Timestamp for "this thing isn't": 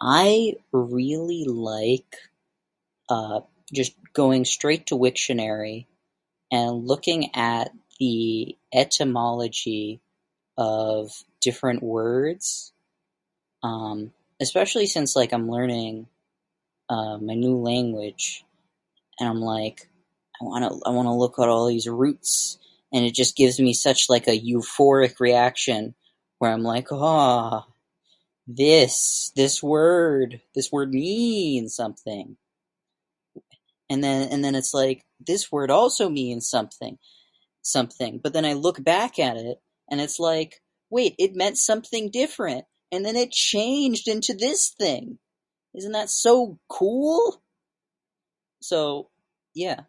44.34-45.92